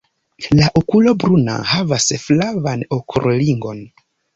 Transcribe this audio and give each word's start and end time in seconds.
La 0.59 0.69
okulo 0.81 1.13
bruna 1.25 1.59
havas 1.75 2.11
flavan 2.25 2.87
okulringon. 3.01 3.89